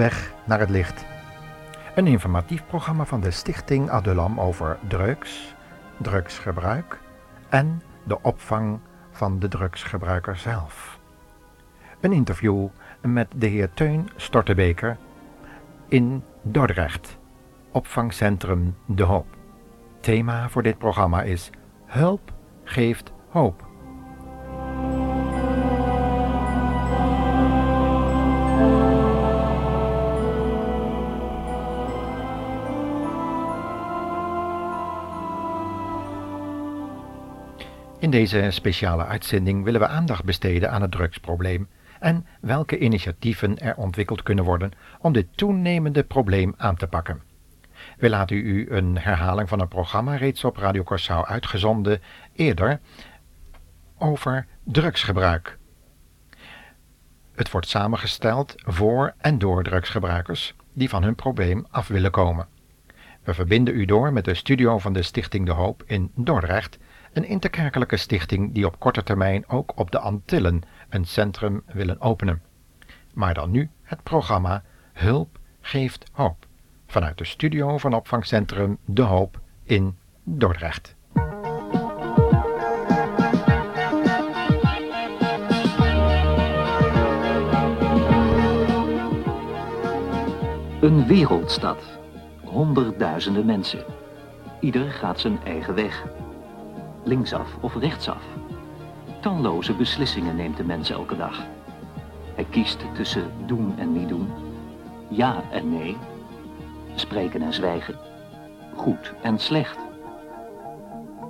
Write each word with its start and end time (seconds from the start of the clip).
weg 0.00 0.32
naar 0.44 0.58
het 0.58 0.70
licht. 0.70 1.04
Een 1.94 2.06
informatief 2.06 2.66
programma 2.66 3.04
van 3.04 3.20
de 3.20 3.30
Stichting 3.30 3.90
Adulam 3.90 4.40
over 4.40 4.78
drugs, 4.88 5.54
drugsgebruik 5.96 7.00
en 7.48 7.82
de 8.04 8.22
opvang 8.22 8.78
van 9.10 9.38
de 9.38 9.48
drugsgebruiker 9.48 10.36
zelf. 10.36 10.98
Een 12.00 12.12
interview 12.12 12.66
met 13.02 13.28
de 13.36 13.46
heer 13.46 13.70
Teun 13.74 14.10
Stortebeker 14.16 14.96
in 15.88 16.22
Dordrecht, 16.42 17.18
opvangcentrum 17.70 18.76
De 18.86 19.02
Hoop. 19.02 19.36
Thema 20.00 20.48
voor 20.48 20.62
dit 20.62 20.78
programma 20.78 21.22
is 21.22 21.50
Hulp 21.86 22.32
geeft 22.64 23.12
hoop. 23.28 23.69
In 38.00 38.10
deze 38.10 38.46
speciale 38.50 39.04
uitzending 39.06 39.64
willen 39.64 39.80
we 39.80 39.86
aandacht 39.86 40.24
besteden 40.24 40.70
aan 40.70 40.82
het 40.82 40.90
drugsprobleem 40.90 41.68
en 41.98 42.26
welke 42.40 42.78
initiatieven 42.78 43.58
er 43.58 43.76
ontwikkeld 43.76 44.22
kunnen 44.22 44.44
worden 44.44 44.72
om 45.00 45.12
dit 45.12 45.26
toenemende 45.34 46.04
probleem 46.04 46.54
aan 46.56 46.76
te 46.76 46.86
pakken. 46.86 47.22
We 47.98 48.08
laten 48.08 48.36
u 48.36 48.70
een 48.70 48.98
herhaling 48.98 49.48
van 49.48 49.60
een 49.60 49.68
programma 49.68 50.16
reeds 50.16 50.44
op 50.44 50.56
Radio 50.56 50.82
Corsau 50.82 51.26
uitgezonden 51.26 52.00
eerder 52.32 52.80
over 53.98 54.46
drugsgebruik. 54.64 55.58
Het 57.34 57.50
wordt 57.50 57.68
samengesteld 57.68 58.54
voor 58.56 59.14
en 59.18 59.38
door 59.38 59.62
drugsgebruikers 59.62 60.54
die 60.72 60.88
van 60.88 61.02
hun 61.02 61.14
probleem 61.14 61.66
af 61.70 61.88
willen 61.88 62.10
komen. 62.10 62.46
We 63.22 63.34
verbinden 63.34 63.74
u 63.74 63.84
door 63.84 64.12
met 64.12 64.24
de 64.24 64.34
studio 64.34 64.78
van 64.78 64.92
de 64.92 65.02
Stichting 65.02 65.46
De 65.46 65.52
Hoop 65.52 65.82
in 65.86 66.10
Dordrecht, 66.14 66.78
een 67.12 67.24
interkerkelijke 67.24 67.96
stichting 67.96 68.54
die 68.54 68.66
op 68.66 68.78
korte 68.78 69.02
termijn 69.02 69.48
ook 69.48 69.72
op 69.78 69.90
de 69.90 69.98
Antillen 69.98 70.62
een 70.88 71.04
centrum 71.04 71.62
willen 71.66 72.00
openen. 72.00 72.42
Maar 73.14 73.34
dan 73.34 73.50
nu 73.50 73.70
het 73.82 74.02
programma 74.02 74.62
Hulp 74.92 75.38
geeft 75.60 76.10
hoop 76.12 76.46
vanuit 76.86 77.18
de 77.18 77.24
studio 77.24 77.78
van 77.78 77.94
opvangcentrum 77.94 78.78
De 78.84 79.02
Hoop 79.02 79.40
in 79.62 79.98
Dordrecht. 80.24 80.96
Een 90.80 91.06
wereldstad. 91.06 91.98
Honderdduizenden 92.40 93.46
mensen. 93.46 93.84
Ieder 94.60 94.90
gaat 94.90 95.20
zijn 95.20 95.44
eigen 95.44 95.74
weg. 95.74 96.04
Linksaf 97.02 97.56
of 97.60 97.74
rechtsaf. 97.74 98.22
Talloze 99.20 99.74
beslissingen 99.74 100.36
neemt 100.36 100.56
de 100.56 100.64
mens 100.64 100.90
elke 100.90 101.16
dag. 101.16 101.42
Hij 102.34 102.46
kiest 102.50 102.78
tussen 102.94 103.30
doen 103.46 103.74
en 103.78 103.92
niet 103.92 104.08
doen. 104.08 104.28
Ja 105.08 105.42
en 105.50 105.70
nee. 105.70 105.96
Spreken 106.94 107.42
en 107.42 107.52
zwijgen. 107.52 107.98
Goed 108.76 109.12
en 109.22 109.38
slecht. 109.38 109.78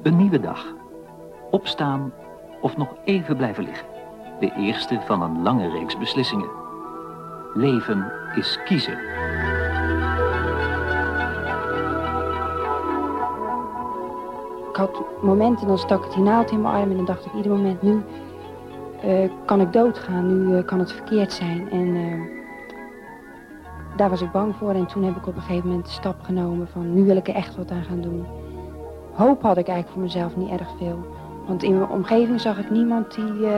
Een 0.03 0.17
nieuwe 0.17 0.41
dag. 0.41 0.67
Opstaan 1.51 2.13
of 2.61 2.77
nog 2.77 2.95
even 3.05 3.37
blijven 3.37 3.65
liggen. 3.65 3.87
De 4.41 4.53
eerste 4.57 5.01
van 5.07 5.23
een 5.23 5.43
lange 5.43 5.71
reeks 5.71 5.99
beslissingen. 5.99 6.51
Leven 7.55 8.13
is 8.35 8.59
kiezen. 8.65 8.99
Had 14.81 15.03
momenten, 15.23 15.67
dan 15.67 15.79
stak 15.79 16.05
ik 16.05 16.13
die 16.13 16.23
naald 16.23 16.51
in 16.51 16.61
mijn 16.61 16.75
arm 16.75 16.91
en 16.91 16.97
dan 16.97 17.05
dacht 17.05 17.27
ik 17.27 17.33
ieder 17.33 17.53
moment, 17.53 17.83
nu 17.83 18.03
uh, 19.05 19.31
kan 19.45 19.61
ik 19.61 19.73
doodgaan, 19.73 20.27
nu 20.27 20.57
uh, 20.57 20.65
kan 20.65 20.79
het 20.79 20.93
verkeerd 20.93 21.33
zijn. 21.33 21.71
En 21.71 21.87
uh, 21.87 22.21
daar 23.97 24.11
was 24.11 24.21
ik 24.21 24.31
bang 24.31 24.57
voor 24.57 24.71
en 24.71 24.87
toen 24.87 25.05
heb 25.05 25.17
ik 25.17 25.27
op 25.27 25.37
een 25.37 25.43
gegeven 25.43 25.69
moment 25.69 25.87
de 25.87 25.93
stap 25.93 26.23
genomen 26.23 26.69
van, 26.69 26.95
nu 26.95 27.05
wil 27.05 27.17
ik 27.17 27.29
er 27.29 27.35
echt 27.35 27.57
wat 27.57 27.71
aan 27.71 27.85
gaan 27.85 28.01
doen. 28.01 28.27
Hoop 29.13 29.43
had 29.43 29.57
ik 29.57 29.69
eigenlijk 29.69 29.89
voor 29.89 30.03
mezelf 30.03 30.37
niet 30.37 30.51
erg 30.51 30.69
veel. 30.79 30.99
Want 31.47 31.63
in 31.63 31.79
mijn 31.79 31.91
omgeving 31.91 32.41
zag 32.41 32.59
ik 32.59 32.71
niemand 32.71 33.15
die, 33.15 33.49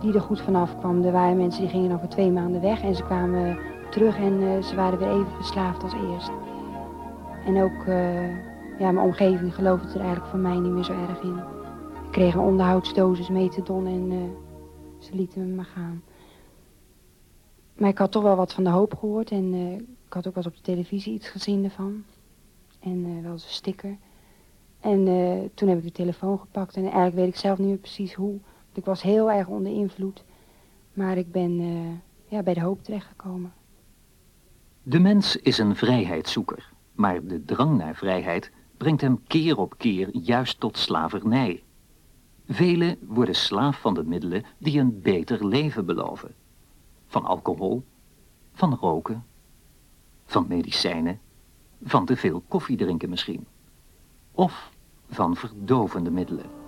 die 0.00 0.14
er 0.14 0.20
goed 0.20 0.40
vanaf 0.40 0.78
kwam. 0.78 1.04
Er 1.04 1.12
waren 1.12 1.36
mensen 1.36 1.60
die 1.62 1.70
gingen 1.70 1.88
dan 1.88 1.98
voor 1.98 2.08
twee 2.08 2.30
maanden 2.30 2.60
weg 2.60 2.82
en 2.82 2.94
ze 2.94 3.02
kwamen 3.02 3.58
terug 3.90 4.16
en 4.18 4.64
ze 4.64 4.76
waren 4.76 4.98
weer 4.98 5.08
even 5.08 5.32
verslaafd 5.36 5.82
als 5.82 5.94
eerst. 6.10 6.30
En 7.46 7.62
ook 7.62 7.86
ja, 8.78 8.90
mijn 8.92 9.06
omgeving 9.06 9.54
geloofde 9.54 9.88
er 9.88 10.00
eigenlijk 10.00 10.30
van 10.30 10.42
mij 10.42 10.58
niet 10.58 10.72
meer 10.72 10.84
zo 10.84 10.92
erg 10.92 11.20
in. 11.20 11.38
Ik 12.04 12.10
kreeg 12.10 12.34
een 12.34 12.40
onderhoudsdosis 12.40 13.28
metadon 13.28 13.86
en 13.86 14.10
uh, 14.10 14.22
ze 14.98 15.14
lieten 15.14 15.48
me 15.48 15.54
maar 15.54 15.64
gaan. 15.64 16.02
Maar 17.74 17.88
ik 17.88 17.98
had 17.98 18.12
toch 18.12 18.22
wel 18.22 18.36
wat 18.36 18.52
van 18.52 18.64
de 18.64 18.70
hoop 18.70 18.94
gehoord 18.98 19.30
en 19.30 19.54
uh, 19.54 19.72
ik 19.72 20.12
had 20.12 20.26
ook 20.26 20.36
eens 20.36 20.46
op 20.46 20.54
de 20.54 20.62
televisie 20.62 21.14
iets 21.14 21.28
gezien 21.28 21.64
ervan. 21.64 22.04
En 22.80 23.06
uh, 23.06 23.22
wel 23.22 23.32
eens 23.32 23.44
een 23.44 23.50
sticker. 23.50 23.96
En 24.80 25.04
toen 25.54 25.68
heb 25.68 25.78
ik 25.78 25.84
de 25.84 25.92
telefoon 25.92 26.38
gepakt 26.38 26.76
en 26.76 26.82
eigenlijk 26.82 27.14
weet 27.14 27.28
ik 27.28 27.36
zelf 27.36 27.58
niet 27.58 27.68
meer 27.68 27.76
precies 27.76 28.14
hoe. 28.14 28.38
Ik 28.72 28.84
was 28.84 29.02
heel 29.02 29.30
erg 29.30 29.46
onder 29.46 29.72
invloed. 29.72 30.24
Maar 30.92 31.16
ik 31.16 31.32
ben 31.32 31.60
ja, 32.28 32.42
bij 32.42 32.54
de 32.54 32.60
hoop 32.60 32.82
terechtgekomen. 32.82 33.52
De 34.82 34.98
mens 34.98 35.36
is 35.36 35.58
een 35.58 35.76
vrijheidszoeker, 35.76 36.72
maar 36.92 37.26
de 37.26 37.44
drang 37.44 37.76
naar 37.78 37.94
vrijheid 37.94 38.50
brengt 38.76 39.00
hem 39.00 39.22
keer 39.26 39.58
op 39.58 39.78
keer 39.78 40.16
juist 40.16 40.60
tot 40.60 40.78
slavernij. 40.78 41.62
Velen 42.48 42.98
worden 43.00 43.34
slaaf 43.34 43.80
van 43.80 43.94
de 43.94 44.04
middelen 44.04 44.44
die 44.58 44.80
een 44.80 45.00
beter 45.00 45.46
leven 45.46 45.86
beloven. 45.86 46.34
Van 47.06 47.24
alcohol, 47.24 47.84
van 48.52 48.74
roken, 48.74 49.24
van 50.24 50.44
medicijnen, 50.48 51.20
van 51.82 52.04
te 52.04 52.16
veel 52.16 52.42
koffie 52.48 52.76
drinken 52.76 53.08
misschien. 53.08 53.46
Of 54.32 54.70
van 55.08 55.36
verdovende 55.36 56.10
middelen. 56.10 56.63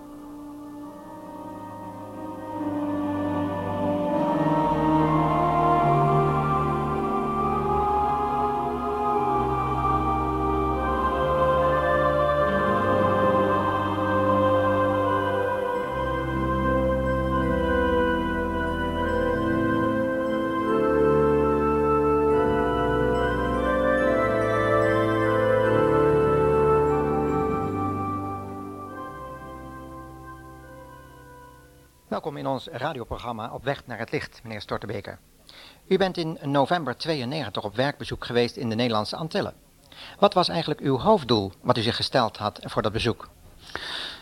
Welkom 32.17 32.37
in 32.37 32.47
ons 32.47 32.67
radioprogramma 32.71 33.53
Op 33.53 33.63
weg 33.63 33.85
naar 33.85 33.97
het 33.97 34.11
licht, 34.11 34.39
meneer 34.43 34.61
Stortebeker. 34.61 35.19
U 35.87 35.97
bent 35.97 36.17
in 36.17 36.37
november 36.41 36.97
92 36.97 37.63
op 37.63 37.75
werkbezoek 37.75 38.25
geweest 38.25 38.55
in 38.55 38.69
de 38.69 38.75
Nederlandse 38.75 39.15
Antillen. 39.15 39.53
Wat 40.19 40.33
was 40.33 40.49
eigenlijk 40.49 40.79
uw 40.79 40.97
hoofddoel 40.97 41.51
wat 41.61 41.77
u 41.77 41.81
zich 41.81 41.95
gesteld 41.95 42.37
had 42.37 42.59
voor 42.63 42.81
dat 42.81 42.91
bezoek? 42.91 43.29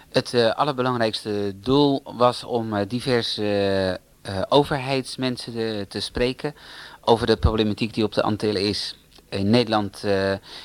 Het 0.09 0.33
uh, 0.33 0.51
allerbelangrijkste 0.51 1.53
doel 1.55 2.01
was 2.03 2.43
om 2.43 2.73
uh, 2.73 2.81
diverse 2.87 3.99
uh, 4.29 4.41
overheidsmensen 4.49 5.87
te, 5.87 5.99
spreken 5.99 6.55
over 7.01 7.27
de 7.27 7.37
problematiek 7.37 7.93
die 7.93 8.03
op 8.03 8.13
de 8.13 8.23
Antillen 8.23 8.61
is. 8.61 8.99
In 9.29 9.49
Nederland 9.49 10.03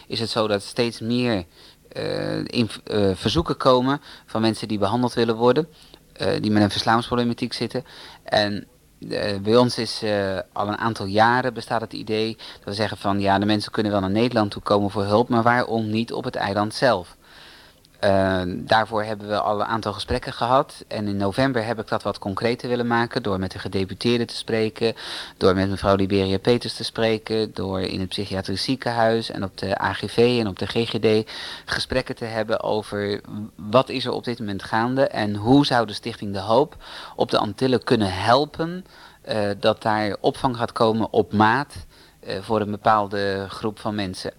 is 0.07 0.21
het 0.21 0.31
zo 0.31 0.47
dat 0.49 0.63
steeds 0.63 1.01
meer 1.01 1.45
verzoeken 3.15 3.57
komen 3.57 4.01
van 4.27 4.41
mensen 4.41 4.69
die 4.69 4.79
behandeld 4.79 5.15
willen 5.15 5.37
worden. 5.37 5.69
Eh, 6.21 6.41
die 6.41 6.51
met 6.51 6.63
een 6.63 6.71
verslavingsproblematiek 6.71 7.53
zitten. 7.53 7.85
En 8.23 8.67
uh, 8.99 9.39
bij 9.43 9.57
ons 9.57 9.79
is 9.79 10.03
uh, 10.03 10.39
al 10.53 10.69
een 10.69 10.79
aantal 10.79 11.07
jaren 11.07 11.55
bestaat 11.55 11.81
het 11.81 11.93
idee 11.93 12.37
dat 12.37 12.65
we 12.65 12.73
zeggen 12.73 12.99
van 12.99 13.21
ja, 13.21 13.39
de 13.39 13.47
mensen 13.47 13.73
kunnen 13.73 13.93
wel 13.93 14.01
naar 14.01 14.11
Nederland 14.11 14.51
toe 14.51 14.63
komen 14.63 14.91
voor 14.91 15.05
hulp, 15.05 15.29
maar 15.29 15.43
waarom 15.43 15.91
niet 15.91 16.13
op 16.13 16.25
het 16.25 16.37
eiland 16.37 16.75
zelf? 16.75 17.17
Uh, 18.05 18.43
daarvoor 18.47 19.03
hebben 19.03 19.29
we 19.29 19.41
al 19.41 19.61
een 19.61 19.67
aantal 19.67 19.93
gesprekken 19.93 20.33
gehad. 20.33 20.85
En 20.89 21.09
in 21.09 21.17
november 21.17 21.65
heb 21.65 21.81
ik 21.81 21.89
dat 21.89 22.03
wat 22.03 22.19
concreter 22.19 22.69
willen 22.69 22.87
maken. 22.87 23.23
Door 23.23 23.39
met 23.39 23.51
de 23.51 23.59
gedeputeerde 23.59 24.25
te 24.25 24.37
spreken. 24.37 24.95
Door 25.37 25.55
met 25.55 25.71
mevrouw 25.71 25.95
Liberia 25.95 26.39
Peters 26.39 26.75
te 26.75 26.85
spreken. 26.85 27.55
Door 27.55 27.81
in 27.81 28.01
het 28.01 28.09
psychiatrisch 28.09 28.63
ziekenhuis 28.63 29.31
en 29.31 29.45
op 29.45 29.59
de 29.59 29.79
AGV 29.79 30.37
en 30.41 30.49
op 30.49 30.59
de 30.59 30.67
GGD 30.67 31.31
gesprekken 31.65 32.17
te 32.17 32.25
hebben 32.25 32.63
over 32.63 33.21
wat 33.55 33.89
is 33.89 34.05
er 34.05 34.13
op 34.13 34.25
dit 34.25 34.39
moment 34.39 34.63
gaande. 34.63 35.07
En 35.07 35.35
hoe 35.35 35.67
zou 35.67 35.87
de 35.87 35.93
Stichting 35.93 36.33
De 36.33 36.41
Hoop 36.41 36.77
op 37.17 37.31
de 37.31 37.39
Antillen 37.39 37.85
kunnen 37.85 38.13
helpen. 38.13 38.85
Uh, 39.29 39.51
dat 39.61 39.83
daar 39.83 40.17
opvang 40.21 40.57
gaat 40.57 40.73
komen 40.73 41.13
op 41.13 41.33
maat 41.33 41.75
voor 42.41 42.61
een 42.61 42.71
bepaalde 42.71 43.47
groep 43.49 43.79
van 43.79 43.95
mensen. 43.95 44.33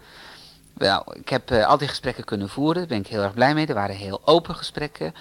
Ik 1.14 1.30
heb 1.30 1.52
uh, 1.52 1.68
al 1.68 1.78
die 1.78 1.88
gesprekken 1.88 2.24
kunnen 2.24 2.50
voeren, 2.50 2.76
daar 2.76 2.88
ben 2.88 2.98
ik 2.98 3.08
heel 3.08 3.22
erg 3.22 3.34
blij 3.34 3.54
mee. 3.54 3.68
Er 3.68 3.74
waren 3.74 3.96
heel 3.96 4.22
open 4.26 4.56
gesprekken. 4.56 5.14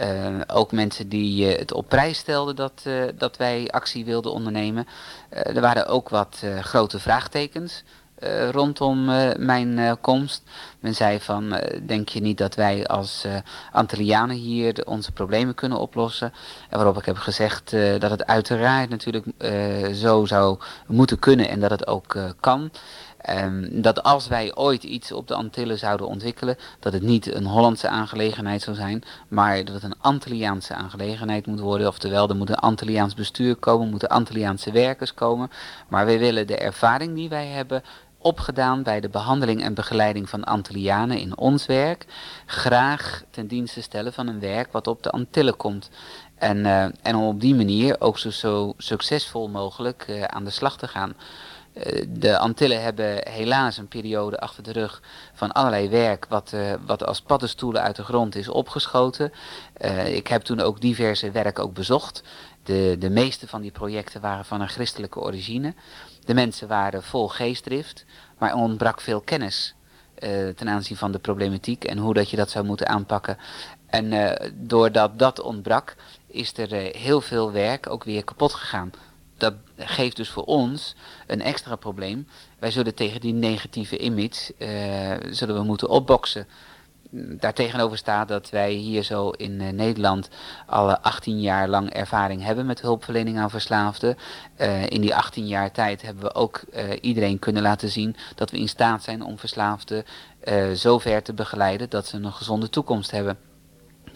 Uh, 0.00 0.40
ook 0.46 0.72
mensen 0.72 1.08
die 1.08 1.52
uh, 1.52 1.58
het 1.58 1.72
op 1.72 1.88
prijs 1.88 2.18
stelden 2.18 2.56
dat, 2.56 2.82
dat 3.14 3.36
wij 3.36 3.68
actie 3.70 4.04
wilden 4.04 4.32
ondernemen. 4.32 4.86
er 5.28 5.60
waren 5.60 5.86
ook 5.86 6.08
wat 6.08 6.42
grote 6.60 6.98
vraagtekens. 6.98 7.84
rondom 8.50 9.04
mijn 9.36 9.98
komst. 10.00 10.42
Men 10.80 10.94
zei 10.94 11.20
van, 11.20 11.60
denk 11.86 12.08
je 12.08 12.20
niet 12.20 12.38
dat 12.38 12.54
wij 12.54 12.86
als 12.86 13.26
Antillianen 13.72 14.36
hier 14.36 14.84
onze 14.84 15.12
problemen 15.12 15.54
kunnen 15.54 15.78
oplossen? 15.78 16.32
En 16.70 16.76
waarop 16.76 16.98
ik 16.98 17.04
heb 17.04 17.16
gezegd 17.16 17.70
dat 17.98 18.10
het 18.10 18.26
uiteraard 18.26 18.88
natuurlijk 18.88 19.26
zo 19.94 20.24
zou 20.24 20.58
moeten 20.86 21.18
kunnen 21.18 21.48
en 21.48 21.60
dat 21.60 21.70
het 21.70 21.86
ook 21.86 22.16
kan. 22.40 22.70
Um, 23.30 23.82
dat 23.82 24.02
als 24.02 24.28
wij 24.28 24.54
ooit 24.54 24.82
iets 24.82 25.12
op 25.12 25.28
de 25.28 25.34
Antillen 25.34 25.78
zouden 25.78 26.06
ontwikkelen, 26.06 26.56
dat 26.80 26.92
het 26.92 27.02
niet 27.02 27.34
een 27.34 27.46
Hollandse 27.46 27.88
aangelegenheid 27.88 28.62
zou 28.62 28.76
zijn, 28.76 29.02
maar 29.28 29.64
dat 29.64 29.74
het 29.74 29.82
een 29.82 30.00
Antilliaanse 30.00 30.74
aangelegenheid 30.74 31.46
moet 31.46 31.60
worden. 31.60 31.86
Oftewel, 31.86 32.28
er 32.28 32.36
moet 32.36 32.48
een 32.48 32.54
Antilliaans 32.54 33.14
bestuur 33.14 33.56
komen, 33.56 33.90
moeten 33.90 34.08
Antilliaanse 34.08 34.72
werkers 34.72 35.14
komen. 35.14 35.50
Maar 35.88 36.06
wij 36.06 36.18
willen 36.18 36.46
de 36.46 36.56
ervaring 36.56 37.14
die 37.14 37.28
wij 37.28 37.46
hebben 37.46 37.82
opgedaan 38.18 38.82
bij 38.82 39.00
de 39.00 39.08
behandeling 39.08 39.62
en 39.62 39.74
begeleiding 39.74 40.28
van 40.28 40.44
Antillianen 40.44 41.18
in 41.18 41.36
ons 41.36 41.66
werk, 41.66 42.06
graag 42.46 43.22
ten 43.30 43.46
dienste 43.46 43.82
stellen 43.82 44.12
van 44.12 44.26
een 44.26 44.40
werk 44.40 44.72
wat 44.72 44.86
op 44.86 45.02
de 45.02 45.10
Antillen 45.10 45.56
komt. 45.56 45.90
En, 46.34 46.56
uh, 46.56 46.82
en 46.82 47.16
om 47.16 47.26
op 47.26 47.40
die 47.40 47.54
manier 47.54 48.00
ook 48.00 48.18
zo, 48.18 48.30
zo 48.30 48.74
succesvol 48.76 49.48
mogelijk 49.48 50.06
uh, 50.08 50.22
aan 50.22 50.44
de 50.44 50.50
slag 50.50 50.76
te 50.76 50.88
gaan. 50.88 51.14
Eh, 51.76 52.04
de 52.08 52.38
Antillen 52.38 52.82
hebben 52.82 53.28
helaas 53.28 53.78
een 53.78 53.88
periode 53.88 54.40
achter 54.40 54.62
de 54.62 54.72
rug 54.72 55.02
van 55.32 55.52
allerlei 55.52 55.88
werk 55.88 56.26
wat, 56.28 56.52
uh, 56.54 56.74
wat 56.86 57.06
als 57.06 57.20
paddenstoelen 57.20 57.82
uit 57.82 57.96
de 57.96 58.02
grond 58.02 58.34
is 58.34 58.48
opgeschoten. 58.48 59.32
Uh, 59.84 60.14
ik 60.14 60.26
heb 60.26 60.42
toen 60.42 60.60
ook 60.60 60.80
diverse 60.80 61.30
werk 61.30 61.58
ook 61.58 61.74
bezocht. 61.74 62.22
De, 62.62 62.96
de 62.98 63.10
meeste 63.10 63.48
van 63.48 63.60
die 63.60 63.70
projecten 63.70 64.20
waren 64.20 64.44
van 64.44 64.60
een 64.60 64.68
christelijke 64.68 65.20
origine. 65.20 65.74
De 66.24 66.34
mensen 66.34 66.68
waren 66.68 67.02
vol 67.02 67.28
geestdrift, 67.28 68.04
maar 68.38 68.54
ontbrak 68.54 69.00
veel 69.00 69.20
kennis 69.20 69.74
ten 70.56 70.68
aanzien 70.68 70.96
van 70.96 71.12
de 71.12 71.18
problematiek 71.18 71.84
en 71.84 71.98
hoe 71.98 72.14
dat 72.14 72.30
je 72.30 72.36
dat 72.36 72.50
zou 72.50 72.64
moeten 72.64 72.88
aanpakken. 72.88 73.38
En 73.86 74.36
doordat 74.54 75.18
dat 75.18 75.40
ontbrak, 75.40 75.96
is 76.26 76.58
er 76.58 76.72
heel 76.96 77.20
veel 77.20 77.52
werk 77.52 77.90
ook 77.90 78.04
weer 78.04 78.24
kapot 78.24 78.52
gegaan 78.52 78.92
dat 79.36 79.54
geeft 79.76 80.16
dus 80.16 80.28
voor 80.28 80.44
ons 80.44 80.94
een 81.26 81.42
extra 81.42 81.76
probleem. 81.76 82.28
Wij 82.58 82.70
zullen 82.70 82.94
tegen 82.94 83.20
die 83.20 83.32
negatieve 83.32 83.98
image 83.98 84.54
uh, 84.58 85.32
zullen 85.34 85.54
we 85.54 85.62
moeten 85.62 85.88
opboksen. 85.88 86.46
Daartegenover 87.10 87.98
staat 87.98 88.28
dat 88.28 88.50
wij 88.50 88.72
hier 88.72 89.02
zo 89.02 89.30
in 89.30 89.60
uh, 89.60 89.68
Nederland 89.68 90.28
al 90.66 90.96
18 90.96 91.40
jaar 91.40 91.68
lang 91.68 91.90
ervaring 91.90 92.42
hebben 92.42 92.66
met 92.66 92.80
hulpverlening 92.80 93.38
aan 93.38 93.50
verslaafden. 93.50 94.16
Uh, 94.60 94.86
in 94.86 95.00
die 95.00 95.14
18 95.14 95.46
jaar 95.46 95.72
tijd 95.72 96.02
hebben 96.02 96.22
we 96.22 96.34
ook 96.34 96.64
iedereen 97.00 97.38
kunnen 97.38 97.62
laten 97.62 97.88
zien 97.88 98.16
dat 98.34 98.50
we 98.50 98.58
in 98.58 98.68
staat 98.68 99.02
zijn 99.02 99.22
om 99.22 99.38
verslaafden 99.38 100.04
zo 100.74 100.98
ver 100.98 101.22
te 101.22 101.32
begeleiden 101.32 101.90
dat 101.90 102.06
ze 102.06 102.16
een 102.16 102.32
gezonde 102.32 102.70
toekomst 102.70 103.10
hebben. 103.10 103.38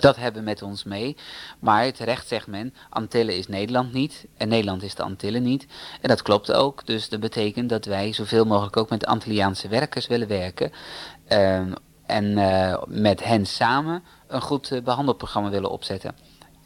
Dat 0.00 0.16
hebben 0.16 0.42
we 0.42 0.48
met 0.48 0.62
ons 0.62 0.84
mee. 0.84 1.16
Maar 1.58 1.92
terecht 1.92 2.28
zegt 2.28 2.46
men, 2.46 2.74
Antillen 2.90 3.36
is 3.36 3.46
Nederland 3.46 3.92
niet 3.92 4.26
en 4.36 4.48
Nederland 4.48 4.82
is 4.82 4.94
de 4.94 5.02
Antillen 5.02 5.42
niet. 5.42 5.66
En 6.00 6.08
dat 6.08 6.22
klopt 6.22 6.52
ook. 6.52 6.86
Dus 6.86 7.08
dat 7.08 7.20
betekent 7.20 7.68
dat 7.68 7.84
wij 7.84 8.12
zoveel 8.12 8.44
mogelijk 8.44 8.76
ook 8.76 8.90
met 8.90 9.06
Antilliaanse 9.06 9.68
werkers 9.68 10.06
willen 10.06 10.28
werken. 10.28 10.72
Uh, 11.28 11.60
en 12.06 12.24
uh, 12.38 12.82
met 12.86 13.24
hen 13.24 13.46
samen 13.46 14.02
een 14.26 14.40
goed 14.40 14.70
uh, 14.70 14.82
behandelprogramma 14.82 15.50
willen 15.50 15.70
opzetten. 15.70 16.14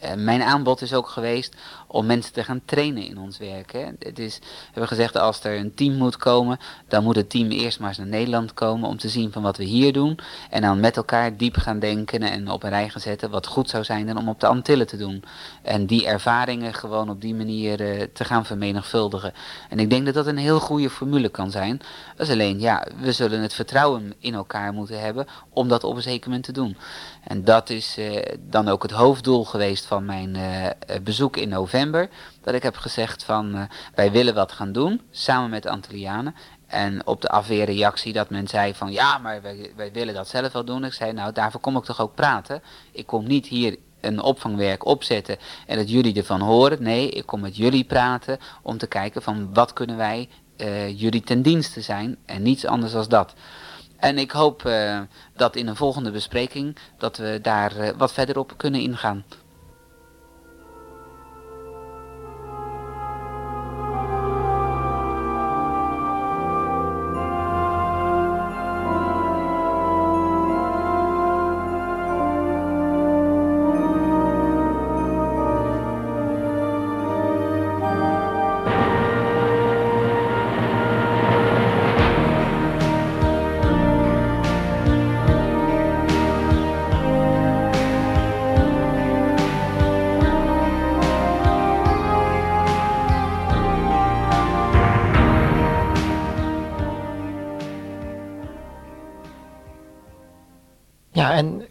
Uh, 0.05 0.15
mijn 0.15 0.43
aanbod 0.43 0.83
is 0.83 0.95
ook 0.95 1.09
geweest 1.09 1.57
om 1.87 2.07
mensen 2.07 2.33
te 2.33 2.45
gaan 2.45 2.63
trainen 2.65 3.07
in 3.07 3.19
ons 3.19 3.39
werk. 3.39 3.73
Hè. 3.73 3.85
Het 3.99 4.19
is, 4.19 4.39
we 4.39 4.47
hebben 4.65 4.89
gezegd, 4.89 5.17
als 5.17 5.45
er 5.45 5.59
een 5.59 5.75
team 5.75 5.95
moet 5.95 6.17
komen, 6.17 6.59
dan 6.89 7.03
moet 7.03 7.17
het 7.17 7.31
team 7.31 7.51
eerst 7.51 7.79
maar 7.79 7.89
eens 7.89 7.99
naar 7.99 8.07
Nederland 8.07 8.55
komen 8.55 8.89
om 8.89 8.99
te 8.99 9.09
zien 9.09 9.33
van 9.33 9.43
wat 9.43 9.57
we 9.57 9.65
hier 9.65 9.93
doen. 9.93 10.19
En 10.51 10.63
dan 10.63 10.81
met 10.81 10.97
elkaar 10.97 11.37
diep 11.37 11.57
gaan 11.57 11.79
denken 11.79 12.23
en 12.23 12.51
op 12.51 12.63
een 12.63 12.71
rij 12.71 12.89
gaan 12.89 13.01
zetten 13.01 13.31
wat 13.31 13.47
goed 13.47 13.71
zou 13.71 13.85
zijn 13.85 14.07
dan 14.07 14.17
om 14.17 14.29
op 14.29 14.41
de 14.41 14.47
Antillen 14.47 14.87
te 14.87 14.97
doen. 14.97 15.25
En 15.63 15.87
die 15.87 16.07
ervaringen 16.07 16.75
gewoon 16.75 17.11
op 17.11 17.21
die 17.21 17.35
manier 17.35 17.81
uh, 17.81 18.03
te 18.13 18.25
gaan 18.25 18.45
vermenigvuldigen. 18.45 19.33
En 19.69 19.79
ik 19.79 19.91
denk 19.91 20.05
dat 20.05 20.15
dat 20.15 20.27
een 20.27 20.37
heel 20.37 20.61
goede 20.61 20.91
formule 20.91 21.29
kan 21.29 21.51
zijn. 21.51 21.81
Dat 22.17 22.27
is 22.27 22.33
alleen, 22.33 22.61
ja, 22.61 22.87
we 23.01 23.13
zullen 23.13 23.41
het 23.41 23.55
vertrouwen 23.55 24.15
in 24.19 24.35
elkaar 24.35 24.73
moeten 24.73 25.01
hebben 25.01 25.27
om 25.51 25.69
dat 25.69 25.85
op 25.85 25.97
een 25.97 26.03
zeker 26.03 26.29
moment 26.29 26.47
te 26.47 26.53
doen. 26.53 26.77
En 27.25 27.45
dat 27.45 27.71
is 27.71 27.99
uh, 27.99 28.23
dan 28.41 28.69
ook 28.69 28.83
het 28.83 28.93
hoofddoel 28.93 29.45
geweest 29.45 29.87
van 29.87 29.94
mijn 30.01 30.35
uh, 30.35 30.67
bezoek 31.03 31.37
in 31.37 31.49
november 31.49 32.09
dat 32.41 32.55
ik 32.55 32.63
heb 32.63 32.77
gezegd 32.77 33.25
van 33.25 33.57
uh, 33.57 33.63
wij 33.95 34.11
willen 34.11 34.35
wat 34.35 34.53
gaan 34.53 34.73
doen 34.73 35.01
samen 35.11 35.51
met 35.51 35.63
de 35.63 35.71
Antillianen. 35.71 36.35
En 36.67 37.07
op 37.07 37.21
de 37.21 37.29
afweerreactie 37.29 38.13
dat 38.13 38.31
men 38.31 38.49
zei 38.49 38.75
van 38.75 38.93
ja, 38.93 39.19
maar 39.19 39.43
wij, 39.77 39.91
willen 39.93 40.15
dat 40.15 40.29
zelf 40.29 40.53
wel 40.53 40.65
doen. 40.65 40.85
Ik 40.85 40.93
zei 40.93 41.13
nou, 41.13 41.33
daarvoor 41.33 41.61
kom 41.61 41.77
ik 41.77 41.85
toch 41.85 42.01
ook 42.01 42.15
praten. 42.15 42.63
Ik 42.93 43.07
kom 43.07 43.27
niet 43.27 43.47
hier 43.47 43.77
een 44.01 44.21
opvangwerk 44.21 44.85
opzetten 44.85 45.37
en 45.67 45.77
dat 45.77 45.91
jullie 45.91 46.17
ervan 46.17 46.41
horen. 46.41 46.83
Nee, 46.83 47.09
ik 47.09 47.27
kom 47.27 47.41
met 47.41 47.57
jullie 47.57 47.85
praten 47.85 48.39
om 48.63 48.79
te 48.79 48.87
kijken 48.87 49.23
van 49.23 49.55
wat 49.55 49.73
kunnen 49.73 49.97
wij 49.97 50.29
uh, 50.57 51.01
jullie 51.01 51.23
ten 51.23 51.43
dienste 51.43 51.81
zijn 51.81 52.17
en 52.27 52.43
niets 52.43 52.67
anders 52.67 52.93
dan 52.93 53.05
dat. 53.09 53.35
En 53.97 54.19
ik 54.19 54.31
hoop 54.31 54.71
dat 55.37 55.57
in 55.57 55.67
een 55.67 55.77
volgende 55.77 56.11
bespreking 56.11 56.77
dat 56.99 57.17
we 57.17 57.39
daar 57.43 57.97
wat 57.97 58.13
verder 58.13 58.39
op 58.39 58.53
kunnen 58.57 58.81
ingaan. 58.81 59.25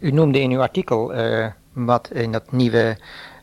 U 0.04 0.10
noemde 0.10 0.40
in 0.40 0.50
uw 0.50 0.60
artikel, 0.60 1.14
uh, 1.14 1.46
wat 1.72 2.10
in 2.10 2.32
dat 2.32 2.52
nieuwe 2.52 2.96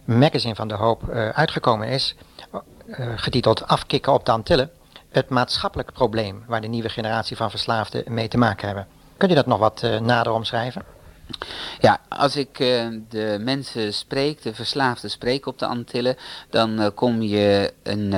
magazine 0.06 0.56
van 0.56 0.68
de 0.68 0.74
hoop 0.74 1.04
uh, 1.10 1.30
uitgekomen 1.30 1.88
is, 1.88 2.16
uh, 2.54 3.08
getiteld 3.16 3.68
Afkikken 3.68 4.14
op 4.14 4.26
de 4.26 4.32
Antillen, 4.32 4.70
het 5.10 5.30
maatschappelijk 5.30 5.94
probleem 5.94 6.44
waar 6.48 6.62
de 6.62 6.68
nieuwe 6.68 6.90
generatie 6.90 7.38
van 7.38 7.50
verslaafden 7.50 8.04
mee 8.14 8.28
te 8.28 8.38
maken 8.38 8.68
hebben. 8.68 8.88
Kunt 9.18 9.32
u 9.32 9.36
dat 9.36 9.46
nog 9.46 9.60
wat 9.60 9.82
nader 10.02 10.34
omschrijven? 10.34 10.84
Ja, 11.80 12.00
als 12.08 12.36
ik 12.36 12.58
de 13.10 13.38
mensen 13.40 13.94
spreek, 13.94 14.42
de 14.42 14.54
verslaafden 14.54 15.10
spreek 15.10 15.46
op 15.46 15.60
de 15.60 15.66
Antillen, 15.66 16.16
dan 16.50 16.92
kom 16.94 17.22
je 17.22 17.74
een, 17.84 18.12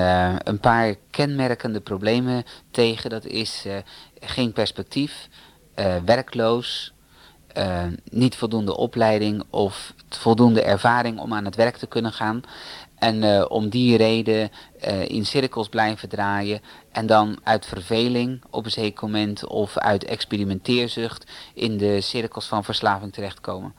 een 0.47 0.59
paar 0.59 0.95
kenmerkende 1.09 1.79
problemen 1.79 2.43
tegen. 2.71 3.09
Dat 3.09 3.25
is 3.25 3.65
geen 4.19 4.53
perspectief, 4.53 5.27
werkloos, 6.05 6.93
uh, 7.57 7.83
niet 8.12 8.36
voldoende 8.36 8.77
opleiding 8.77 9.43
of 9.50 9.93
voldoende 10.10 10.62
ervaring 10.62 11.19
om 11.19 11.33
aan 11.33 11.45
het 11.45 11.55
werk 11.55 11.77
te 11.77 11.88
kunnen 11.88 12.12
gaan. 12.12 12.41
En 12.95 13.24
uh, 13.24 13.45
om 13.48 13.69
die 13.69 13.98
reden 13.98 14.51
uh, 14.88 15.10
in 15.10 15.25
cirkels 15.25 15.69
blijven 15.69 16.10
draaien 16.10 16.62
en 16.91 17.05
dan 17.05 17.39
uit 17.43 17.65
verveling 17.65 18.41
op 18.50 18.65
een 18.65 18.72
zeker 18.72 19.05
moment 19.07 19.48
of 19.48 19.77
uit 19.77 20.03
experimenteerzucht 20.03 21.31
in 21.53 21.77
de 21.77 22.01
cirkels 22.01 22.45
van 22.45 22.63
verslaving 22.63 23.13
terechtkomen. 23.13 23.74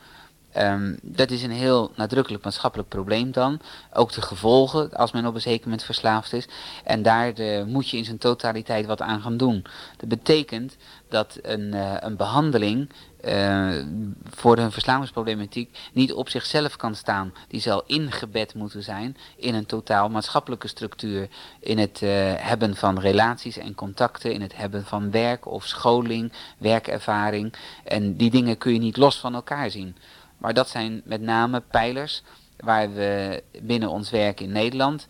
Um, 0.58 0.98
dat 1.02 1.30
is 1.30 1.42
een 1.42 1.50
heel 1.50 1.92
nadrukkelijk 1.96 2.44
maatschappelijk 2.44 2.88
probleem 2.88 3.32
dan. 3.32 3.60
Ook 3.92 4.12
de 4.12 4.22
gevolgen 4.22 4.92
als 4.92 5.12
men 5.12 5.26
op 5.26 5.34
een 5.34 5.40
zeker 5.40 5.64
moment 5.64 5.84
verslaafd 5.84 6.32
is. 6.32 6.48
En 6.84 7.02
daar 7.02 7.32
moet 7.66 7.88
je 7.90 7.96
in 7.96 8.04
zijn 8.04 8.18
totaliteit 8.18 8.86
wat 8.86 9.00
aan 9.00 9.20
gaan 9.20 9.36
doen. 9.36 9.64
Dat 9.96 10.08
betekent 10.08 10.76
dat 11.14 11.38
een, 11.42 11.74
uh, 11.74 11.94
een 11.98 12.16
behandeling 12.16 12.90
uh, 13.24 13.84
voor 14.24 14.56
hun 14.56 14.72
verslavingsproblematiek 14.72 15.78
niet 15.92 16.12
op 16.12 16.28
zichzelf 16.28 16.76
kan 16.76 16.94
staan. 16.94 17.34
Die 17.48 17.60
zal 17.60 17.82
ingebed 17.86 18.54
moeten 18.54 18.82
zijn 18.82 19.16
in 19.36 19.54
een 19.54 19.66
totaal 19.66 20.08
maatschappelijke 20.08 20.68
structuur. 20.68 21.28
In 21.60 21.78
het 21.78 22.00
uh, 22.00 22.10
hebben 22.36 22.76
van 22.76 22.98
relaties 22.98 23.56
en 23.56 23.74
contacten, 23.74 24.32
in 24.32 24.42
het 24.42 24.56
hebben 24.56 24.84
van 24.84 25.10
werk 25.10 25.46
of 25.46 25.66
scholing, 25.66 26.32
werkervaring. 26.58 27.54
En 27.84 28.16
die 28.16 28.30
dingen 28.30 28.58
kun 28.58 28.72
je 28.72 28.78
niet 28.78 28.96
los 28.96 29.18
van 29.18 29.34
elkaar 29.34 29.70
zien. 29.70 29.96
Maar 30.38 30.54
dat 30.54 30.68
zijn 30.68 31.02
met 31.04 31.20
name 31.20 31.60
pijlers 31.60 32.22
waar 32.56 32.94
we 32.94 33.42
binnen 33.62 33.88
ons 33.88 34.10
werk 34.10 34.40
in 34.40 34.52
Nederland 34.52 35.06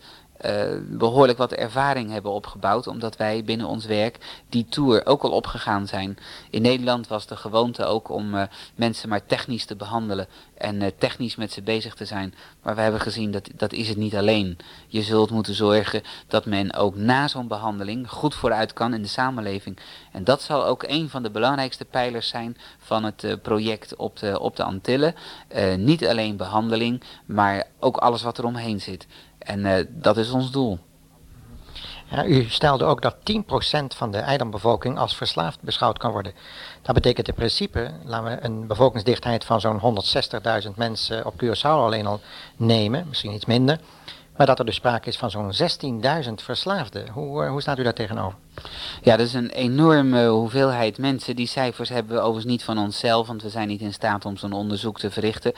behoorlijk 0.89 1.37
wat 1.37 1.51
ervaring 1.51 2.11
hebben 2.11 2.31
opgebouwd, 2.31 2.87
omdat 2.87 3.17
wij 3.17 3.43
binnen 3.43 3.67
ons 3.67 3.85
werk 3.85 4.43
die 4.49 4.65
tour 4.69 5.05
ook 5.05 5.23
al 5.23 5.31
opgegaan 5.31 5.87
zijn. 5.87 6.17
In 6.49 6.61
Nederland 6.61 7.07
was 7.07 7.27
de 7.27 7.35
gewoonte 7.35 7.85
ook 7.85 8.09
om 8.09 8.35
uh, 8.35 8.43
mensen 8.75 9.09
maar 9.09 9.25
technisch 9.25 9.65
te 9.65 9.75
behandelen 9.75 10.27
en 10.57 10.81
uh, 10.81 10.87
technisch 10.97 11.35
met 11.35 11.51
ze 11.51 11.61
bezig 11.61 11.95
te 11.95 12.05
zijn. 12.05 12.33
Maar 12.61 12.75
we 12.75 12.81
hebben 12.81 13.01
gezien 13.01 13.31
dat 13.31 13.49
dat 13.55 13.73
is 13.73 13.87
het 13.87 13.97
niet 13.97 14.15
alleen. 14.15 14.57
Je 14.87 15.01
zult 15.01 15.31
moeten 15.31 15.53
zorgen 15.53 16.01
dat 16.27 16.45
men 16.45 16.73
ook 16.73 16.95
na 16.95 17.27
zo'n 17.27 17.47
behandeling 17.47 18.09
goed 18.09 18.35
vooruit 18.35 18.73
kan 18.73 18.93
in 18.93 19.01
de 19.01 19.07
samenleving. 19.07 19.77
En 20.11 20.23
dat 20.23 20.41
zal 20.41 20.65
ook 20.65 20.83
een 20.87 21.09
van 21.09 21.23
de 21.23 21.31
belangrijkste 21.31 21.85
pijlers 21.85 22.27
zijn 22.27 22.57
van 22.77 23.03
het 23.03 23.37
project 23.41 23.95
op 23.95 24.19
de, 24.19 24.39
op 24.39 24.55
de 24.55 24.63
Antillen. 24.63 25.15
niet 25.77 26.07
alleen 26.07 26.37
behandeling, 26.37 27.03
maar 27.25 27.67
ook 27.79 27.97
alles 27.97 28.21
wat 28.21 28.37
er 28.37 28.45
omheen 28.45 28.81
zit. 28.81 29.07
En 29.45 29.65
uh, 29.65 29.73
dat 29.89 30.17
is 30.17 30.31
ons 30.31 30.51
doel. 30.51 30.79
U 32.25 32.43
stelde 32.49 32.85
ook 32.85 33.01
dat 33.01 33.15
10% 33.15 33.95
van 33.95 34.11
de 34.11 34.17
eilandbevolking 34.17 34.97
als 34.97 35.15
verslaafd 35.15 35.61
beschouwd 35.61 35.97
kan 35.97 36.11
worden. 36.11 36.33
Dat 36.81 36.95
betekent 36.95 37.27
in 37.27 37.33
principe, 37.33 37.91
laten 38.03 38.25
we 38.25 38.43
een 38.43 38.67
bevolkingsdichtheid 38.67 39.45
van 39.45 39.61
zo'n 39.61 40.03
160.000 40.65 40.69
mensen 40.75 41.25
op 41.25 41.33
Curaçao 41.43 41.61
alleen 41.61 42.05
al 42.05 42.19
nemen, 42.55 43.05
misschien 43.07 43.33
iets 43.33 43.45
minder. 43.45 43.79
Maar 44.37 44.45
dat 44.45 44.59
er 44.59 44.65
dus 44.65 44.75
sprake 44.75 45.09
is 45.09 45.17
van 45.17 45.31
zo'n 45.31 45.51
16.000 46.23 46.33
verslaafden. 46.33 47.09
Hoe, 47.09 47.43
uh, 47.43 47.49
hoe 47.49 47.61
staat 47.61 47.79
u 47.79 47.83
daar 47.83 47.93
tegenover? 47.93 48.37
Ja, 49.01 49.17
dat 49.17 49.27
is 49.27 49.33
een 49.33 49.49
enorme 49.49 50.27
hoeveelheid 50.27 50.97
mensen. 50.97 51.35
Die 51.35 51.47
cijfers 51.47 51.89
hebben 51.89 52.15
we 52.15 52.21
overigens 52.21 52.45
niet 52.51 52.63
van 52.63 52.77
onszelf, 52.77 53.27
want 53.27 53.41
we 53.41 53.49
zijn 53.49 53.67
niet 53.67 53.81
in 53.81 53.93
staat 53.93 54.25
om 54.25 54.37
zo'n 54.37 54.53
onderzoek 54.53 54.99
te 54.99 55.11
verrichten. 55.11 55.53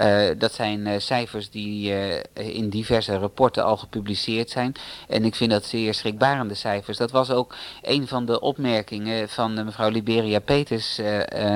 Uh, 0.00 0.28
dat 0.38 0.52
zijn 0.52 0.86
uh, 0.86 0.98
cijfers 0.98 1.50
die 1.50 1.92
uh, 1.92 2.14
in 2.34 2.68
diverse 2.68 3.18
rapporten 3.18 3.64
al 3.64 3.76
gepubliceerd 3.76 4.50
zijn. 4.50 4.72
En 5.08 5.24
ik 5.24 5.34
vind 5.34 5.50
dat 5.50 5.64
zeer 5.64 5.94
schrikbarende 5.94 6.54
cijfers. 6.54 6.98
Dat 6.98 7.10
was 7.10 7.30
ook 7.30 7.54
een 7.82 8.08
van 8.08 8.24
de 8.24 8.40
opmerkingen 8.40 9.28
van 9.28 9.64
mevrouw 9.64 9.88
Liberia 9.88 10.38
Peters 10.38 11.00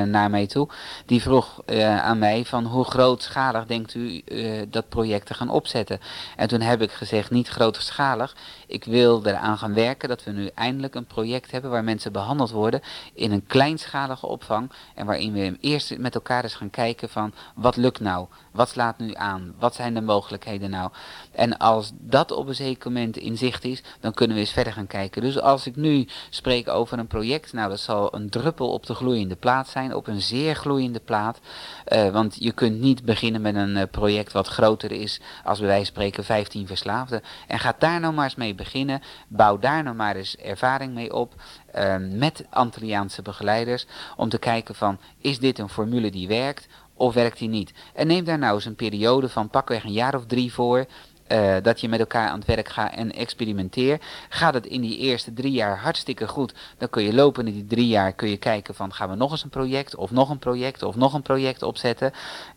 naar 0.04 0.30
mij 0.30 0.46
toe. 0.46 0.68
Die 1.06 1.22
vroeg 1.22 1.62
aan 2.00 2.18
mij 2.18 2.44
van 2.44 2.64
hoe 2.64 2.84
grootschalig 2.84 3.66
denkt 3.66 3.94
u 3.94 4.22
dat 4.68 4.88
project 4.88 5.26
te 5.26 5.34
gaan 5.34 5.50
opzetten. 5.50 6.00
En 6.36 6.48
toen 6.48 6.60
heb 6.60 6.82
ik 6.82 6.90
gezegd 6.90 7.30
niet 7.30 7.48
grootschalig. 7.48 8.36
Ik 8.66 8.84
wil 8.84 9.26
eraan 9.26 9.58
gaan 9.58 9.74
werken 9.74 10.08
dat 10.08 10.24
we 10.24 10.30
nu 10.30 10.50
eindelijk 10.54 10.83
een 10.92 11.06
project 11.06 11.50
hebben 11.50 11.70
waar 11.70 11.84
mensen 11.84 12.12
behandeld 12.12 12.50
worden 12.50 12.80
in 13.14 13.32
een 13.32 13.46
kleinschalige 13.46 14.26
opvang. 14.26 14.72
En 14.94 15.06
waarin 15.06 15.32
we 15.32 15.56
eerst 15.60 15.98
met 15.98 16.14
elkaar 16.14 16.42
eens 16.42 16.54
gaan 16.54 16.70
kijken 16.70 17.08
van 17.08 17.32
wat 17.54 17.76
lukt 17.76 18.00
nou? 18.00 18.26
Wat 18.54 18.68
slaat 18.68 18.98
nu 18.98 19.14
aan? 19.14 19.54
Wat 19.58 19.74
zijn 19.74 19.94
de 19.94 20.00
mogelijkheden 20.00 20.70
nou? 20.70 20.90
En 21.32 21.56
als 21.56 21.92
dat 21.94 22.30
op 22.30 22.48
een 22.48 22.54
zeker 22.54 22.92
moment 22.92 23.16
in 23.16 23.36
zicht 23.36 23.64
is, 23.64 23.82
dan 24.00 24.14
kunnen 24.14 24.36
we 24.36 24.42
eens 24.42 24.52
verder 24.52 24.72
gaan 24.72 24.86
kijken. 24.86 25.22
Dus 25.22 25.40
als 25.40 25.66
ik 25.66 25.76
nu 25.76 26.08
spreek 26.30 26.68
over 26.68 26.98
een 26.98 27.06
project, 27.06 27.52
nou 27.52 27.68
dat 27.68 27.80
zal 27.80 28.14
een 28.14 28.30
druppel 28.30 28.72
op 28.72 28.86
de 28.86 28.94
gloeiende 28.94 29.36
plaat 29.36 29.68
zijn, 29.68 29.94
op 29.94 30.06
een 30.06 30.20
zeer 30.20 30.54
gloeiende 30.54 31.00
plaat. 31.00 31.40
Uh, 31.88 32.08
want 32.10 32.36
je 32.38 32.52
kunt 32.52 32.80
niet 32.80 33.04
beginnen 33.04 33.40
met 33.40 33.54
een 33.54 33.76
uh, 33.76 33.82
project 33.90 34.32
wat 34.32 34.48
groter 34.48 34.92
is 34.92 35.20
als 35.44 35.58
bij 35.58 35.68
wijze 35.68 35.84
spreken 35.84 36.24
15 36.24 36.66
verslaafden. 36.66 37.22
En 37.46 37.58
ga 37.58 37.74
daar 37.78 38.00
nou 38.00 38.14
maar 38.14 38.24
eens 38.24 38.34
mee 38.34 38.54
beginnen. 38.54 39.02
Bouw 39.28 39.58
daar 39.58 39.82
nou 39.82 39.96
maar 39.96 40.16
eens 40.16 40.36
ervaring 40.36 40.94
mee 40.94 41.14
op. 41.14 41.34
Uh, 41.74 41.96
met 42.10 42.46
Antilliaanse 42.50 43.22
begeleiders. 43.22 43.86
Om 44.16 44.28
te 44.28 44.38
kijken 44.38 44.74
van, 44.74 44.98
is 45.18 45.38
dit 45.38 45.58
een 45.58 45.68
formule 45.68 46.10
die 46.10 46.28
werkt? 46.28 46.68
Of 47.04 47.14
werkt 47.14 47.38
die 47.38 47.48
niet? 47.48 47.72
En 47.94 48.06
neem 48.06 48.24
daar 48.24 48.38
nou 48.38 48.54
eens 48.54 48.64
een 48.64 48.74
periode 48.74 49.28
van 49.28 49.48
pakweg 49.48 49.84
een 49.84 49.92
jaar 49.92 50.14
of 50.14 50.26
drie 50.26 50.52
voor. 50.52 50.86
Uh, 51.32 51.56
dat 51.62 51.80
je 51.80 51.88
met 51.88 52.00
elkaar 52.00 52.28
aan 52.28 52.38
het 52.38 52.46
werk 52.46 52.68
gaat 52.68 52.94
en 52.94 53.12
experimenteer. 53.12 54.00
Gaat 54.28 54.54
het 54.54 54.66
in 54.66 54.80
die 54.80 54.98
eerste 54.98 55.32
drie 55.32 55.52
jaar 55.52 55.78
hartstikke 55.78 56.28
goed, 56.28 56.54
dan 56.78 56.90
kun 56.90 57.02
je 57.02 57.14
lopen 57.14 57.46
in 57.46 57.52
die 57.52 57.66
drie 57.66 57.86
jaar 57.86 58.12
kun 58.12 58.28
je 58.28 58.36
kijken 58.36 58.74
van 58.74 58.92
gaan 58.92 59.10
we 59.10 59.14
nog 59.14 59.30
eens 59.30 59.42
een 59.42 59.48
project 59.50 59.96
of 59.96 60.10
nog 60.10 60.30
een 60.30 60.38
project 60.38 60.82
of 60.82 60.96
nog 60.96 61.14
een 61.14 61.22
project 61.22 61.62
opzetten. 61.62 62.12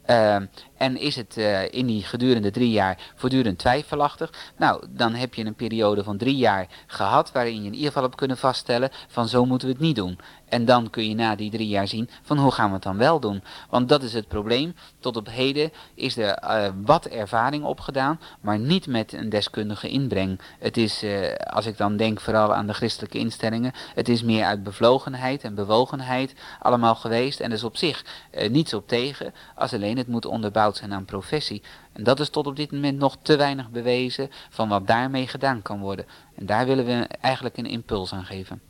Uh, 0.10 0.36
en 0.78 0.98
is 0.98 1.16
het 1.16 1.36
uh, 1.38 1.72
in 1.72 1.86
die 1.86 2.04
gedurende 2.04 2.52
drie 2.52 2.72
jaar 2.72 3.12
voortdurend 3.16 3.58
twijfelachtig? 3.58 4.34
Nou, 4.58 4.84
dan 4.90 5.14
heb 5.14 5.34
je 5.34 5.46
een 5.46 5.56
periode 5.56 6.04
van 6.04 6.18
drie 6.18 6.38
jaar 6.38 6.68
gehad 6.88 7.32
waarin 7.32 7.62
je 7.62 7.68
in 7.68 7.74
ieder 7.74 7.88
geval 7.88 8.04
hebt 8.04 8.16
kunnen 8.16 8.38
vaststellen 8.38 8.90
van 9.08 9.28
zo 9.28 9.46
moeten 9.46 9.68
we 9.68 9.74
het 9.74 9.84
niet 9.84 9.96
doen. 9.96 10.20
En 10.50 10.66
dan 10.66 10.90
kun 10.90 11.10
je 11.10 11.16
na 11.16 11.36
die 11.36 11.52
drie 11.52 11.68
jaar 11.68 11.88
zien 11.88 12.10
van 12.22 12.38
hoe 12.38 12.52
gaan 12.52 12.68
we 12.68 12.74
het 12.74 12.84
dan 12.84 12.98
wel 12.98 13.20
doen. 13.20 13.44
Want 13.70 13.90
dat 13.90 14.04
is 14.04 14.14
het 14.14 14.28
probleem. 14.28 14.76
Tot 15.00 15.18
op 15.18 15.30
heden 15.30 15.72
is 15.94 16.18
er 16.18 16.44
uh, 16.44 16.70
wat 16.86 17.06
ervaring 17.06 17.64
opgedaan, 17.64 18.20
maar 18.42 18.60
niet 18.60 18.88
met 18.88 19.14
een 19.14 19.30
deskundige 19.30 19.90
inbreng. 19.90 20.40
Het 20.60 20.78
is, 20.78 21.04
uh, 21.04 21.34
als 21.36 21.66
ik 21.66 21.78
dan 21.78 21.98
denk 21.98 22.20
vooral 22.20 22.54
aan 22.54 22.68
de 22.68 22.74
christelijke 22.74 23.18
instellingen, 23.18 23.74
het 23.96 24.10
is 24.10 24.24
meer 24.24 24.46
uit 24.46 24.64
bevlogenheid 24.64 25.44
en 25.44 25.56
bewogenheid 25.56 26.34
allemaal 26.60 26.96
geweest. 26.96 27.40
En 27.40 27.50
dus 27.50 27.64
op 27.64 27.78
zich 27.78 28.06
uh, 28.32 28.50
niets 28.50 28.74
op 28.74 28.88
tegen, 28.88 29.34
als 29.56 29.74
alleen 29.74 29.98
het 29.98 30.08
moet 30.08 30.26
onderbouwd 30.26 30.78
zijn 30.78 30.94
aan 30.94 31.06
professie. 31.06 31.62
En 31.94 32.04
dat 32.04 32.20
is 32.20 32.30
tot 32.30 32.48
op 32.48 32.56
dit 32.56 32.72
moment 32.72 32.98
nog 32.98 33.18
te 33.22 33.36
weinig 33.36 33.70
bewezen 33.70 34.30
van 34.50 34.70
wat 34.70 34.88
daarmee 34.88 35.28
gedaan 35.28 35.62
kan 35.62 35.80
worden. 35.80 36.06
En 36.36 36.46
daar 36.46 36.66
willen 36.66 36.86
we 36.86 37.08
eigenlijk 37.22 37.58
een 37.58 37.66
impuls 37.66 38.14
aan 38.14 38.26
geven. 38.26 38.62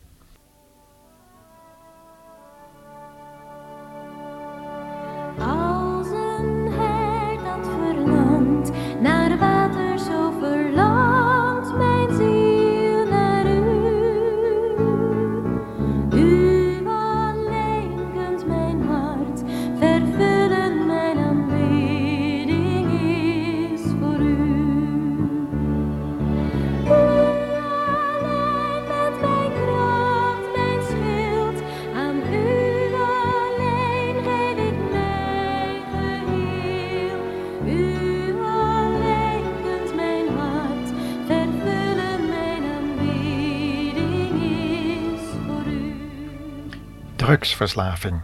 Drugsverslaving, 47.37 48.21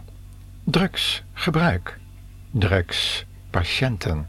drugsgebruik, 0.64 1.98
drugspatiënten, 2.50 4.28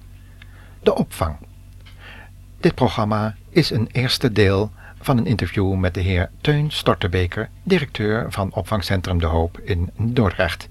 de 0.83 0.95
opvang. 0.95 1.37
Dit 2.59 2.75
programma 2.75 3.35
is 3.49 3.69
een 3.69 3.89
eerste 3.91 4.31
deel 4.31 4.71
van 5.01 5.17
een 5.17 5.25
interview 5.25 5.73
met 5.73 5.93
de 5.93 5.99
heer 5.99 6.29
Teun 6.41 6.71
Stortebeker, 6.71 7.49
directeur 7.63 8.31
van 8.31 8.53
opvangcentrum 8.53 9.19
De 9.19 9.25
Hoop 9.25 9.59
in 9.59 9.89
Dordrecht. 9.97 10.67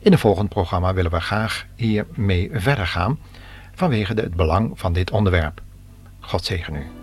In 0.00 0.12
het 0.12 0.20
volgende 0.20 0.50
programma 0.50 0.94
willen 0.94 1.10
we 1.10 1.20
graag 1.20 1.66
hiermee 1.74 2.50
verder 2.52 2.86
gaan 2.86 3.18
vanwege 3.74 4.14
het 4.14 4.34
belang 4.34 4.78
van 4.78 4.92
dit 4.92 5.10
onderwerp. 5.10 5.62
God 6.20 6.44
zegen 6.44 6.74
u. 6.74 6.95